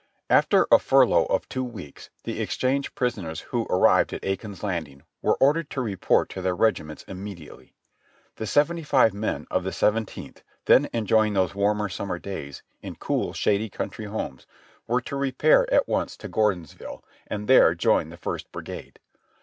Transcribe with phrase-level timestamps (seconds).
[0.31, 5.03] After a furlough of two weeks the exchanged prisoners who had arrived at Aiken's Landing
[5.21, 7.75] were ordered to report to their regiments immediately.
[8.37, 12.95] The seventy five men of the beven te?nth, then enjoying those warm summer days ni
[12.99, 14.47] cool shady country homes,
[14.87, 18.97] were to repair at once to Gordonsville, and there join the First Brigade.